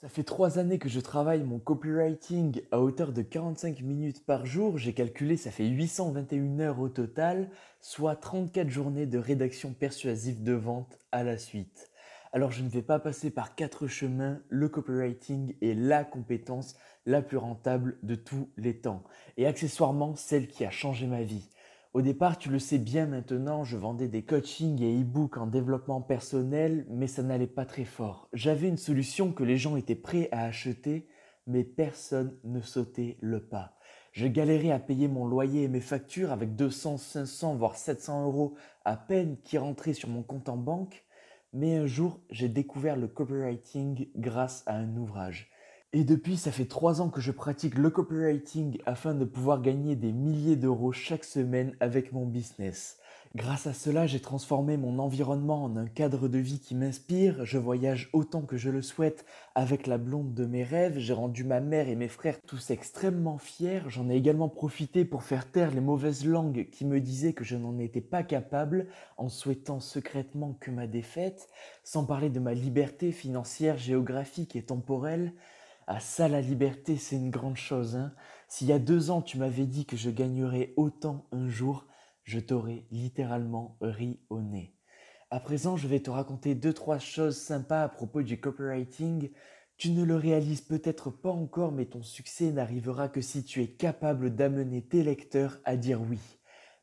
Ça 0.00 0.08
fait 0.08 0.22
trois 0.22 0.60
années 0.60 0.78
que 0.78 0.88
je 0.88 1.00
travaille 1.00 1.42
mon 1.42 1.58
copywriting 1.58 2.62
à 2.70 2.80
hauteur 2.80 3.12
de 3.12 3.20
45 3.20 3.80
minutes 3.80 4.24
par 4.24 4.46
jour. 4.46 4.78
J'ai 4.78 4.92
calculé, 4.92 5.36
ça 5.36 5.50
fait 5.50 5.66
821 5.66 6.60
heures 6.60 6.78
au 6.78 6.88
total, 6.88 7.50
soit 7.80 8.14
34 8.14 8.68
journées 8.68 9.06
de 9.06 9.18
rédaction 9.18 9.72
persuasive 9.72 10.44
de 10.44 10.52
vente 10.52 11.00
à 11.10 11.24
la 11.24 11.36
suite. 11.36 11.90
Alors 12.32 12.52
je 12.52 12.62
ne 12.62 12.68
vais 12.68 12.82
pas 12.82 13.00
passer 13.00 13.32
par 13.32 13.56
quatre 13.56 13.88
chemins. 13.88 14.40
Le 14.48 14.68
copywriting 14.68 15.56
est 15.62 15.74
la 15.74 16.04
compétence 16.04 16.76
la 17.04 17.20
plus 17.20 17.36
rentable 17.36 17.98
de 18.04 18.14
tous 18.14 18.48
les 18.56 18.80
temps. 18.80 19.02
Et 19.36 19.48
accessoirement, 19.48 20.14
celle 20.14 20.46
qui 20.46 20.64
a 20.64 20.70
changé 20.70 21.08
ma 21.08 21.24
vie. 21.24 21.50
Au 21.94 22.02
départ, 22.02 22.36
tu 22.36 22.50
le 22.50 22.58
sais 22.58 22.76
bien 22.76 23.06
maintenant, 23.06 23.64
je 23.64 23.78
vendais 23.78 24.08
des 24.08 24.22
coachings 24.22 24.82
et 24.82 25.00
e-books 25.00 25.38
en 25.38 25.46
développement 25.46 26.02
personnel, 26.02 26.84
mais 26.90 27.06
ça 27.06 27.22
n'allait 27.22 27.46
pas 27.46 27.64
très 27.64 27.86
fort. 27.86 28.28
J'avais 28.34 28.68
une 28.68 28.76
solution 28.76 29.32
que 29.32 29.42
les 29.42 29.56
gens 29.56 29.74
étaient 29.74 29.94
prêts 29.94 30.28
à 30.30 30.44
acheter, 30.44 31.08
mais 31.46 31.64
personne 31.64 32.36
ne 32.44 32.60
sautait 32.60 33.16
le 33.22 33.40
pas. 33.40 33.78
Je 34.12 34.26
galérais 34.26 34.70
à 34.70 34.78
payer 34.78 35.08
mon 35.08 35.26
loyer 35.26 35.62
et 35.62 35.68
mes 35.68 35.80
factures 35.80 36.30
avec 36.30 36.56
200, 36.56 36.98
500, 36.98 37.56
voire 37.56 37.76
700 37.76 38.26
euros 38.26 38.54
à 38.84 38.98
peine 38.98 39.38
qui 39.42 39.56
rentraient 39.56 39.94
sur 39.94 40.10
mon 40.10 40.22
compte 40.22 40.50
en 40.50 40.58
banque. 40.58 41.06
Mais 41.54 41.76
un 41.76 41.86
jour, 41.86 42.20
j'ai 42.28 42.50
découvert 42.50 42.96
le 42.96 43.08
copywriting 43.08 44.08
grâce 44.14 44.62
à 44.66 44.74
un 44.74 44.94
ouvrage. 44.98 45.50
Et 45.94 46.04
depuis, 46.04 46.36
ça 46.36 46.52
fait 46.52 46.66
trois 46.66 47.00
ans 47.00 47.08
que 47.08 47.22
je 47.22 47.32
pratique 47.32 47.78
le 47.78 47.88
copywriting 47.88 48.78
afin 48.84 49.14
de 49.14 49.24
pouvoir 49.24 49.62
gagner 49.62 49.96
des 49.96 50.12
milliers 50.12 50.56
d'euros 50.56 50.92
chaque 50.92 51.24
semaine 51.24 51.74
avec 51.80 52.12
mon 52.12 52.26
business. 52.26 52.98
Grâce 53.34 53.66
à 53.66 53.72
cela, 53.72 54.06
j'ai 54.06 54.20
transformé 54.20 54.76
mon 54.76 54.98
environnement 54.98 55.64
en 55.64 55.76
un 55.78 55.86
cadre 55.86 56.28
de 56.28 56.36
vie 56.36 56.60
qui 56.60 56.74
m'inspire. 56.74 57.42
Je 57.46 57.56
voyage 57.56 58.10
autant 58.12 58.42
que 58.42 58.58
je 58.58 58.68
le 58.68 58.82
souhaite 58.82 59.24
avec 59.54 59.86
la 59.86 59.96
blonde 59.96 60.34
de 60.34 60.44
mes 60.44 60.62
rêves. 60.62 60.98
J'ai 60.98 61.14
rendu 61.14 61.42
ma 61.42 61.60
mère 61.60 61.88
et 61.88 61.96
mes 61.96 62.08
frères 62.08 62.40
tous 62.46 62.70
extrêmement 62.70 63.38
fiers. 63.38 63.80
J'en 63.88 64.10
ai 64.10 64.16
également 64.16 64.50
profité 64.50 65.06
pour 65.06 65.22
faire 65.22 65.50
taire 65.50 65.70
les 65.70 65.80
mauvaises 65.80 66.26
langues 66.26 66.68
qui 66.70 66.84
me 66.84 67.00
disaient 67.00 67.32
que 67.32 67.44
je 67.44 67.56
n'en 67.56 67.78
étais 67.78 68.02
pas 68.02 68.22
capable 68.22 68.88
en 69.16 69.30
souhaitant 69.30 69.80
secrètement 69.80 70.54
que 70.60 70.70
ma 70.70 70.86
défaite. 70.86 71.48
Sans 71.82 72.04
parler 72.04 72.28
de 72.28 72.40
ma 72.40 72.52
liberté 72.52 73.10
financière, 73.10 73.78
géographique 73.78 74.54
et 74.54 74.62
temporelle. 74.62 75.32
Ah 75.90 76.00
ça, 76.00 76.28
la 76.28 76.42
liberté, 76.42 76.98
c'est 76.98 77.16
une 77.16 77.30
grande 77.30 77.56
chose. 77.56 77.96
Hein 77.96 78.12
S'il 78.46 78.68
y 78.68 78.74
a 78.74 78.78
deux 78.78 79.10
ans, 79.10 79.22
tu 79.22 79.38
m'avais 79.38 79.64
dit 79.64 79.86
que 79.86 79.96
je 79.96 80.10
gagnerais 80.10 80.74
autant 80.76 81.26
un 81.32 81.48
jour, 81.48 81.86
je 82.24 82.38
t'aurais 82.38 82.84
littéralement 82.90 83.78
ri 83.80 84.20
au 84.28 84.42
nez. 84.42 84.74
À 85.30 85.40
présent, 85.40 85.78
je 85.78 85.88
vais 85.88 86.00
te 86.00 86.10
raconter 86.10 86.54
deux, 86.54 86.74
trois 86.74 86.98
choses 86.98 87.38
sympas 87.38 87.82
à 87.84 87.88
propos 87.88 88.20
du 88.20 88.38
copywriting. 88.38 89.30
Tu 89.78 89.92
ne 89.92 90.04
le 90.04 90.14
réalises 90.14 90.60
peut-être 90.60 91.08
pas 91.08 91.30
encore, 91.30 91.72
mais 91.72 91.86
ton 91.86 92.02
succès 92.02 92.52
n'arrivera 92.52 93.08
que 93.08 93.22
si 93.22 93.42
tu 93.42 93.62
es 93.62 93.68
capable 93.68 94.36
d'amener 94.36 94.82
tes 94.82 95.02
lecteurs 95.02 95.58
à 95.64 95.78
dire 95.78 96.02
oui. 96.02 96.20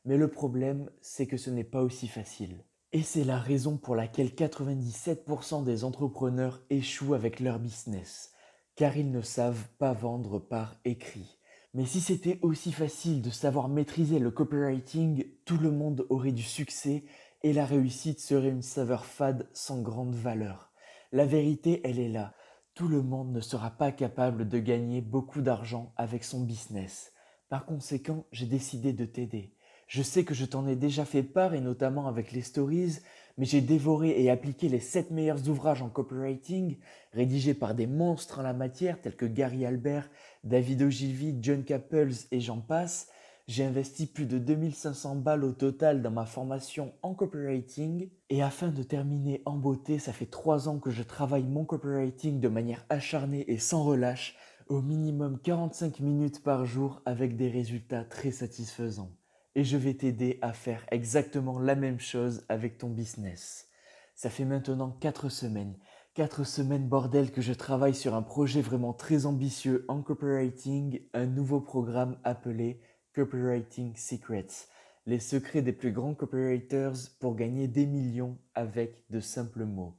Mais 0.04 0.16
le 0.16 0.26
problème, 0.26 0.90
c'est 1.00 1.28
que 1.28 1.36
ce 1.36 1.50
n'est 1.50 1.62
pas 1.62 1.82
aussi 1.82 2.08
facile. 2.08 2.64
Et 2.90 3.02
c'est 3.02 3.22
la 3.22 3.38
raison 3.38 3.76
pour 3.76 3.94
laquelle 3.94 4.30
97% 4.30 5.62
des 5.62 5.84
entrepreneurs 5.84 6.60
échouent 6.70 7.14
avec 7.14 7.38
leur 7.38 7.60
business 7.60 8.32
car 8.76 8.96
ils 8.96 9.10
ne 9.10 9.22
savent 9.22 9.66
pas 9.78 9.92
vendre 9.92 10.38
par 10.38 10.76
écrit. 10.84 11.38
Mais 11.74 11.86
si 11.86 12.00
c'était 12.00 12.38
aussi 12.42 12.72
facile 12.72 13.20
de 13.20 13.30
savoir 13.30 13.68
maîtriser 13.68 14.18
le 14.18 14.30
copywriting, 14.30 15.26
tout 15.44 15.58
le 15.58 15.70
monde 15.70 16.06
aurait 16.08 16.32
du 16.32 16.42
succès 16.42 17.04
et 17.42 17.52
la 17.52 17.66
réussite 17.66 18.20
serait 18.20 18.50
une 18.50 18.62
saveur 18.62 19.04
fade 19.04 19.48
sans 19.52 19.82
grande 19.82 20.14
valeur. 20.14 20.72
La 21.12 21.26
vérité, 21.26 21.80
elle 21.84 21.98
est 21.98 22.08
là. 22.08 22.34
Tout 22.74 22.88
le 22.88 23.02
monde 23.02 23.32
ne 23.32 23.40
sera 23.40 23.70
pas 23.70 23.92
capable 23.92 24.48
de 24.48 24.58
gagner 24.58 25.00
beaucoup 25.00 25.40
d'argent 25.40 25.92
avec 25.96 26.24
son 26.24 26.40
business. 26.40 27.12
Par 27.48 27.64
conséquent, 27.64 28.26
j'ai 28.32 28.46
décidé 28.46 28.92
de 28.92 29.04
t'aider. 29.04 29.54
Je 29.86 30.02
sais 30.02 30.24
que 30.24 30.34
je 30.34 30.44
t'en 30.44 30.66
ai 30.66 30.76
déjà 30.76 31.04
fait 31.04 31.22
part 31.22 31.54
et 31.54 31.60
notamment 31.60 32.08
avec 32.08 32.32
les 32.32 32.42
stories, 32.42 32.98
mais 33.38 33.44
j'ai 33.44 33.60
dévoré 33.60 34.22
et 34.22 34.30
appliqué 34.30 34.68
les 34.68 34.80
7 34.80 35.10
meilleurs 35.10 35.48
ouvrages 35.48 35.82
en 35.82 35.88
copywriting 35.88 36.78
rédigés 37.12 37.54
par 37.54 37.74
des 37.74 37.86
monstres 37.86 38.38
en 38.38 38.42
la 38.42 38.52
matière 38.52 39.00
tels 39.00 39.16
que 39.16 39.26
Gary 39.26 39.66
Albert, 39.66 40.08
David 40.44 40.82
Ogilvy, 40.82 41.38
John 41.40 41.64
Capels 41.64 42.14
et 42.30 42.40
j'en 42.40 42.60
passe. 42.60 43.08
J'ai 43.48 43.64
investi 43.64 44.06
plus 44.06 44.26
de 44.26 44.38
2500 44.38 45.16
balles 45.16 45.44
au 45.44 45.52
total 45.52 46.02
dans 46.02 46.10
ma 46.10 46.26
formation 46.26 46.94
en 47.02 47.14
copywriting. 47.14 48.10
Et 48.28 48.42
afin 48.42 48.68
de 48.70 48.82
terminer 48.82 49.42
en 49.44 49.56
beauté, 49.56 50.00
ça 50.00 50.12
fait 50.12 50.26
3 50.26 50.68
ans 50.68 50.80
que 50.80 50.90
je 50.90 51.04
travaille 51.04 51.44
mon 51.44 51.64
copywriting 51.64 52.40
de 52.40 52.48
manière 52.48 52.84
acharnée 52.88 53.44
et 53.48 53.58
sans 53.58 53.84
relâche, 53.84 54.36
au 54.68 54.82
minimum 54.82 55.38
45 55.38 56.00
minutes 56.00 56.42
par 56.42 56.64
jour 56.64 57.02
avec 57.04 57.36
des 57.36 57.48
résultats 57.48 58.04
très 58.04 58.32
satisfaisants 58.32 59.12
et 59.56 59.64
je 59.64 59.78
vais 59.78 59.94
t'aider 59.94 60.38
à 60.42 60.52
faire 60.52 60.84
exactement 60.90 61.58
la 61.58 61.74
même 61.74 61.98
chose 61.98 62.44
avec 62.50 62.76
ton 62.76 62.90
business. 62.90 63.68
Ça 64.14 64.28
fait 64.28 64.44
maintenant 64.44 64.90
4 64.90 65.30
semaines, 65.30 65.78
4 66.12 66.44
semaines 66.44 66.86
bordel 66.86 67.32
que 67.32 67.40
je 67.40 67.54
travaille 67.54 67.94
sur 67.94 68.14
un 68.14 68.22
projet 68.22 68.60
vraiment 68.60 68.92
très 68.92 69.24
ambitieux 69.24 69.86
en 69.88 70.02
copywriting, 70.02 71.00
un 71.14 71.24
nouveau 71.24 71.60
programme 71.60 72.18
appelé 72.22 72.82
Copywriting 73.14 73.96
Secrets, 73.96 74.68
les 75.06 75.20
secrets 75.20 75.62
des 75.62 75.72
plus 75.72 75.90
grands 75.90 76.14
copywriters 76.14 77.16
pour 77.18 77.34
gagner 77.34 77.66
des 77.66 77.86
millions 77.86 78.36
avec 78.54 79.04
de 79.08 79.20
simples 79.20 79.64
mots. 79.64 79.96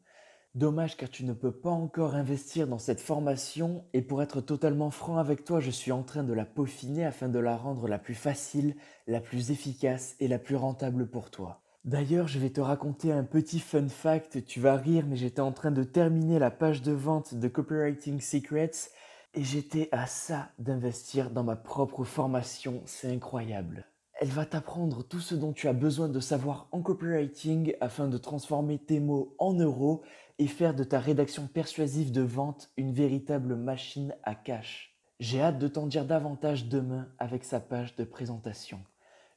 Dommage 0.58 0.98
car 0.98 1.08
tu 1.08 1.24
ne 1.24 1.34
peux 1.34 1.52
pas 1.52 1.70
encore 1.70 2.16
investir 2.16 2.68
dans 2.68 2.80
cette 2.80 3.00
formation 3.00 3.86
et 3.94 4.02
pour 4.02 4.24
être 4.24 4.42
totalement 4.42 4.90
franc 4.90 5.20
avec 5.20 5.46
toi, 5.46 5.60
je 5.60 5.70
suis 5.70 5.92
en 5.92 6.02
train 6.02 6.24
de 6.24 6.34
la 6.34 6.46
peaufiner 6.46 7.06
afin 7.06 7.30
de 7.30 7.38
la 7.38 7.56
rendre 7.56 7.88
la 7.88 8.00
plus 8.00 8.16
facile, 8.16 8.76
la 9.06 9.22
plus 9.22 9.52
efficace 9.52 10.16
et 10.20 10.28
la 10.28 10.40
plus 10.40 10.56
rentable 10.56 11.08
pour 11.12 11.30
toi. 11.30 11.62
D'ailleurs, 11.86 12.28
je 12.28 12.40
vais 12.40 12.50
te 12.50 12.60
raconter 12.60 13.12
un 13.12 13.24
petit 13.24 13.60
fun 13.60 13.88
fact, 13.88 14.46
tu 14.46 14.60
vas 14.60 14.78
rire 14.78 15.06
mais 15.08 15.16
j'étais 15.16 15.42
en 15.42 15.52
train 15.52 15.70
de 15.70 15.84
terminer 15.84 16.40
la 16.40 16.50
page 16.50 16.82
de 16.82 16.92
vente 16.92 17.36
de 17.36 17.48
Copywriting 17.48 18.20
Secrets 18.20 18.90
et 19.36 19.44
j'étais 19.44 19.90
à 19.92 20.08
ça 20.08 20.50
d'investir 20.58 21.30
dans 21.30 21.44
ma 21.44 21.56
propre 21.56 22.04
formation, 22.04 22.82
c'est 22.88 23.12
incroyable. 23.12 23.86
Elle 24.20 24.30
va 24.30 24.48
t'apprendre 24.48 25.04
tout 25.04 25.20
ce 25.20 25.36
dont 25.36 25.54
tu 25.54 25.68
as 25.68 25.74
besoin 25.74 26.10
de 26.10 26.20
savoir 26.20 26.68
en 26.72 26.82
copywriting 26.82 27.76
afin 27.82 28.08
de 28.08 28.18
transformer 28.18 28.80
tes 28.80 29.00
mots 29.00 29.36
en 29.38 29.54
euros 29.54 30.02
et 30.40 30.48
faire 30.48 30.74
de 30.74 30.84
ta 30.84 31.00
rédaction 31.00 31.46
persuasive 31.46 32.12
de 32.12 32.22
vente 32.22 32.72
une 32.78 32.94
véritable 32.94 33.56
machine 33.56 34.16
à 34.24 34.34
cash. 34.34 34.96
J'ai 35.20 35.40
hâte 35.40 35.60
de 35.60 35.68
t'en 35.68 35.86
dire 35.86 36.04
davantage 36.04 36.68
demain 36.68 37.08
avec 37.20 37.44
sa 37.44 37.60
page 37.60 37.96
de 37.96 38.04
présentation. 38.04 38.80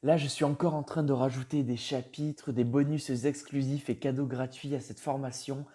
Là, 0.03 0.17
je 0.17 0.27
suis 0.27 0.47
encore 0.47 0.75
en 0.75 0.83
train 0.83 1.03
de 1.03 1.13
rajouter 1.13 1.63
des 1.63 1.77
chapitres, 1.77 2.51
des 2.51 2.65
bonus 2.65 3.11
exclusifs 3.27 3.91
et 3.91 3.99
cadeaux 3.99 4.27
gratuits 4.27 4.75
à 4.75 4.81
cette 4.81 5.01
formation. 5.01 5.67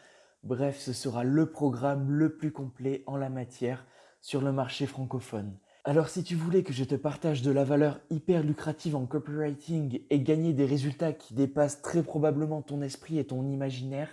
Bref, 0.44 0.80
ce 0.80 0.94
sera 0.94 1.24
le 1.24 1.52
programme 1.52 2.10
le 2.10 2.36
plus 2.36 2.52
complet 2.52 3.04
en 3.06 3.18
la 3.18 3.30
matière 3.30 3.86
sur 4.20 4.42
le 4.42 4.52
marché 4.52 4.88
francophone. 4.88 5.56
Alors 5.88 6.10
si 6.10 6.24
tu 6.24 6.34
voulais 6.34 6.64
que 6.64 6.74
je 6.74 6.84
te 6.84 6.96
partage 6.96 7.44
de 7.44 7.52
la 7.52 7.64
valeur 7.64 8.00
hyper 8.10 8.42
lucrative 8.42 8.96
en 8.96 9.06
copywriting 9.06 10.02
et 10.10 10.20
gagner 10.20 10.52
des 10.52 10.66
résultats 10.66 11.14
qui 11.14 11.36
dépassent 11.36 11.84
très 11.84 12.02
probablement 12.02 12.64
ton 12.64 12.82
esprit 12.82 13.20
et 13.20 13.28
ton 13.28 13.46
imaginaire, 13.46 14.10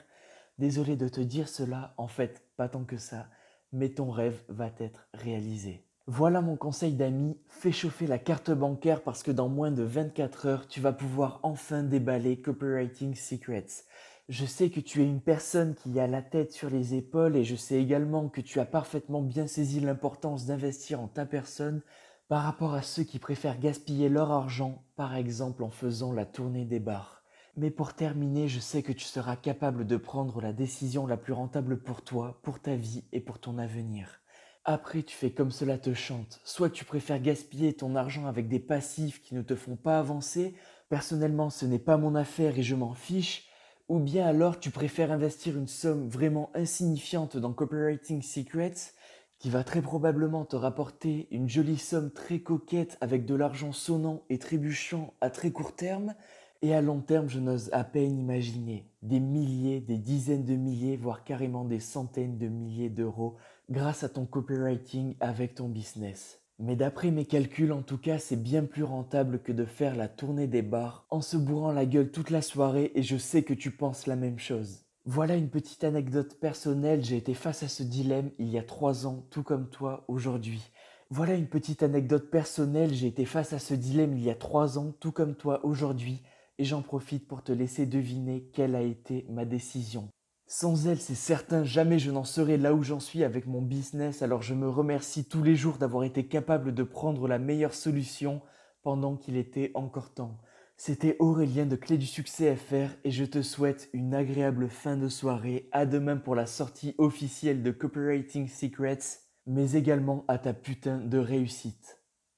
désolé 0.58 0.96
de 0.96 1.08
te 1.08 1.22
dire 1.22 1.48
cela, 1.48 1.94
en 1.96 2.08
fait 2.08 2.42
pas 2.58 2.68
tant 2.68 2.84
que 2.84 2.98
ça, 2.98 3.26
mais 3.72 3.88
ton 3.88 4.10
rêve 4.10 4.38
va 4.50 4.70
être 4.80 5.08
réalisé. 5.14 5.86
Voilà 6.06 6.42
mon 6.42 6.56
conseil 6.56 6.92
d'ami, 6.92 7.38
fais 7.48 7.72
chauffer 7.72 8.06
la 8.06 8.18
carte 8.18 8.50
bancaire 8.50 9.00
parce 9.00 9.22
que 9.22 9.30
dans 9.30 9.48
moins 9.48 9.70
de 9.70 9.82
24 9.82 10.46
heures, 10.46 10.68
tu 10.68 10.80
vas 10.82 10.92
pouvoir 10.92 11.40
enfin 11.42 11.82
déballer 11.82 12.38
Copywriting 12.38 13.14
Secrets. 13.14 13.86
Je 14.32 14.46
sais 14.46 14.70
que 14.70 14.80
tu 14.80 15.02
es 15.02 15.04
une 15.04 15.20
personne 15.20 15.74
qui 15.74 16.00
a 16.00 16.06
la 16.06 16.22
tête 16.22 16.52
sur 16.52 16.70
les 16.70 16.94
épaules 16.94 17.36
et 17.36 17.44
je 17.44 17.54
sais 17.54 17.78
également 17.78 18.30
que 18.30 18.40
tu 18.40 18.60
as 18.60 18.64
parfaitement 18.64 19.20
bien 19.20 19.46
saisi 19.46 19.78
l'importance 19.78 20.46
d'investir 20.46 21.02
en 21.02 21.06
ta 21.06 21.26
personne 21.26 21.82
par 22.28 22.42
rapport 22.44 22.72
à 22.72 22.80
ceux 22.80 23.02
qui 23.02 23.18
préfèrent 23.18 23.60
gaspiller 23.60 24.08
leur 24.08 24.32
argent, 24.32 24.86
par 24.96 25.14
exemple 25.16 25.62
en 25.62 25.68
faisant 25.68 26.14
la 26.14 26.24
tournée 26.24 26.64
des 26.64 26.80
bars. 26.80 27.24
Mais 27.58 27.70
pour 27.70 27.92
terminer, 27.92 28.48
je 28.48 28.58
sais 28.58 28.82
que 28.82 28.92
tu 28.92 29.04
seras 29.04 29.36
capable 29.36 29.86
de 29.86 29.98
prendre 29.98 30.40
la 30.40 30.54
décision 30.54 31.06
la 31.06 31.18
plus 31.18 31.34
rentable 31.34 31.82
pour 31.82 32.00
toi, 32.00 32.40
pour 32.42 32.58
ta 32.58 32.74
vie 32.74 33.04
et 33.12 33.20
pour 33.20 33.38
ton 33.38 33.58
avenir. 33.58 34.22
Après, 34.64 35.02
tu 35.02 35.14
fais 35.14 35.32
comme 35.32 35.50
cela 35.50 35.76
te 35.76 35.92
chante. 35.92 36.40
Soit 36.42 36.70
tu 36.70 36.86
préfères 36.86 37.20
gaspiller 37.20 37.74
ton 37.74 37.96
argent 37.96 38.24
avec 38.24 38.48
des 38.48 38.60
passifs 38.60 39.20
qui 39.20 39.34
ne 39.34 39.42
te 39.42 39.56
font 39.56 39.76
pas 39.76 39.98
avancer. 39.98 40.54
Personnellement, 40.88 41.50
ce 41.50 41.66
n'est 41.66 41.78
pas 41.78 41.98
mon 41.98 42.14
affaire 42.14 42.58
et 42.58 42.62
je 42.62 42.74
m'en 42.74 42.94
fiche. 42.94 43.51
Ou 43.92 43.98
bien 43.98 44.26
alors 44.26 44.58
tu 44.58 44.70
préfères 44.70 45.12
investir 45.12 45.54
une 45.58 45.68
somme 45.68 46.08
vraiment 46.08 46.50
insignifiante 46.54 47.36
dans 47.36 47.52
Copywriting 47.52 48.22
Secrets 48.22 48.94
qui 49.38 49.50
va 49.50 49.64
très 49.64 49.82
probablement 49.82 50.46
te 50.46 50.56
rapporter 50.56 51.28
une 51.30 51.46
jolie 51.46 51.76
somme 51.76 52.10
très 52.10 52.38
coquette 52.38 52.96
avec 53.02 53.26
de 53.26 53.34
l'argent 53.34 53.72
sonnant 53.72 54.22
et 54.30 54.38
trébuchant 54.38 55.12
à 55.20 55.28
très 55.28 55.50
court 55.50 55.76
terme 55.76 56.14
et 56.62 56.74
à 56.74 56.80
long 56.80 57.02
terme 57.02 57.28
je 57.28 57.38
n'ose 57.38 57.68
à 57.74 57.84
peine 57.84 58.18
imaginer 58.18 58.90
des 59.02 59.20
milliers, 59.20 59.82
des 59.82 59.98
dizaines 59.98 60.46
de 60.46 60.56
milliers, 60.56 60.96
voire 60.96 61.22
carrément 61.22 61.66
des 61.66 61.80
centaines 61.80 62.38
de 62.38 62.48
milliers 62.48 62.88
d'euros 62.88 63.36
grâce 63.68 64.04
à 64.04 64.08
ton 64.08 64.24
copywriting 64.24 65.16
avec 65.20 65.56
ton 65.56 65.68
business. 65.68 66.41
Mais 66.58 66.76
d'après 66.76 67.10
mes 67.10 67.24
calculs, 67.24 67.72
en 67.72 67.82
tout 67.82 67.98
cas, 67.98 68.18
c'est 68.18 68.40
bien 68.40 68.64
plus 68.64 68.84
rentable 68.84 69.40
que 69.40 69.52
de 69.52 69.64
faire 69.64 69.96
la 69.96 70.08
tournée 70.08 70.46
des 70.46 70.62
bars 70.62 71.06
en 71.10 71.20
se 71.20 71.36
bourrant 71.36 71.72
la 71.72 71.86
gueule 71.86 72.10
toute 72.10 72.30
la 72.30 72.42
soirée 72.42 72.92
et 72.94 73.02
je 73.02 73.16
sais 73.16 73.42
que 73.42 73.54
tu 73.54 73.70
penses 73.70 74.06
la 74.06 74.16
même 74.16 74.38
chose. 74.38 74.84
Voilà 75.04 75.34
une 75.34 75.50
petite 75.50 75.82
anecdote 75.82 76.38
personnelle, 76.38 77.04
j'ai 77.04 77.16
été 77.16 77.34
face 77.34 77.64
à 77.64 77.68
ce 77.68 77.82
dilemme 77.82 78.30
il 78.38 78.48
y 78.48 78.58
a 78.58 78.62
trois 78.62 79.06
ans, 79.06 79.26
tout 79.30 79.42
comme 79.42 79.68
toi 79.68 80.04
aujourd'hui. 80.06 80.62
Voilà 81.10 81.34
une 81.34 81.48
petite 81.48 81.82
anecdote 81.82 82.30
personnelle, 82.30 82.94
j'ai 82.94 83.08
été 83.08 83.24
face 83.24 83.52
à 83.52 83.58
ce 83.58 83.74
dilemme 83.74 84.16
il 84.16 84.22
y 84.22 84.30
a 84.30 84.34
trois 84.36 84.78
ans, 84.78 84.94
tout 85.00 85.10
comme 85.10 85.34
toi 85.34 85.60
aujourd'hui, 85.64 86.22
et 86.58 86.64
j'en 86.64 86.82
profite 86.82 87.26
pour 87.26 87.42
te 87.42 87.50
laisser 87.50 87.84
deviner 87.84 88.48
quelle 88.52 88.76
a 88.76 88.82
été 88.82 89.26
ma 89.28 89.44
décision. 89.44 90.08
Sans 90.54 90.86
elle, 90.86 91.00
c'est 91.00 91.14
certain, 91.14 91.64
jamais 91.64 91.98
je 91.98 92.10
n'en 92.10 92.24
serais 92.24 92.58
là 92.58 92.74
où 92.74 92.82
j'en 92.82 93.00
suis 93.00 93.24
avec 93.24 93.46
mon 93.46 93.62
business, 93.62 94.20
alors 94.20 94.42
je 94.42 94.52
me 94.52 94.68
remercie 94.68 95.24
tous 95.24 95.42
les 95.42 95.56
jours 95.56 95.78
d'avoir 95.78 96.04
été 96.04 96.26
capable 96.26 96.74
de 96.74 96.82
prendre 96.82 97.26
la 97.26 97.38
meilleure 97.38 97.72
solution 97.72 98.42
pendant 98.82 99.16
qu'il 99.16 99.38
était 99.38 99.70
encore 99.72 100.12
temps. 100.12 100.36
C'était 100.76 101.16
Aurélien 101.20 101.64
de 101.64 101.74
Clé 101.74 101.96
du 101.96 102.04
Succès 102.04 102.54
FR 102.54 102.90
et 103.02 103.10
je 103.10 103.24
te 103.24 103.40
souhaite 103.40 103.88
une 103.94 104.12
agréable 104.14 104.68
fin 104.68 104.98
de 104.98 105.08
soirée. 105.08 105.70
À 105.72 105.86
demain 105.86 106.18
pour 106.18 106.34
la 106.34 106.44
sortie 106.44 106.94
officielle 106.98 107.62
de 107.62 107.70
Copywriting 107.70 108.46
Secrets, 108.46 109.22
mais 109.46 109.72
également 109.72 110.26
à 110.28 110.36
ta 110.36 110.52
putain 110.52 110.98
de 110.98 111.16
réussite. 111.16 112.01